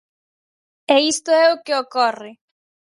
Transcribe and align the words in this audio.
E 0.93 0.95
isto 1.13 1.29
é 1.43 1.45
o 1.53 1.61
que 1.65 1.73
ocorre. 1.83 2.31